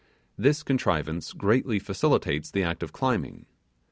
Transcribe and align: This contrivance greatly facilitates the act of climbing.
This 0.35 0.63
contrivance 0.63 1.31
greatly 1.31 1.77
facilitates 1.77 2.49
the 2.49 2.63
act 2.63 2.81
of 2.81 2.91
climbing. 2.91 3.45